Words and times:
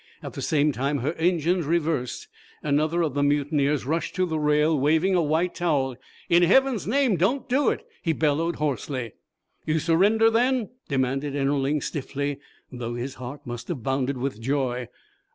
At 0.23 0.33
the 0.33 0.41
same 0.41 0.71
time 0.71 0.97
her 1.01 1.13
engines 1.13 1.67
reversed. 1.67 2.27
Another 2.63 3.03
of 3.03 3.13
the 3.13 3.21
mutineers 3.21 3.85
rushed 3.85 4.15
to 4.15 4.25
the 4.25 4.39
rail, 4.39 4.75
waving 4.75 5.13
a 5.13 5.21
white 5.21 5.53
towel. 5.53 5.95
"In 6.27 6.41
heaven's 6.41 6.87
name, 6.87 7.17
don't 7.17 7.47
do 7.47 7.69
it!" 7.69 7.85
he 8.01 8.11
bellowed, 8.11 8.55
hoarsely. 8.55 9.13
"You 9.63 9.77
surrender, 9.77 10.31
then?" 10.31 10.71
demanded 10.89 11.35
Ennerling, 11.35 11.81
stiffly, 11.81 12.39
though 12.71 12.95
his 12.95 13.13
heart 13.21 13.45
must 13.45 13.67
have 13.67 13.83
bounded 13.83 14.17
with 14.17 14.41
joy. 14.41 14.87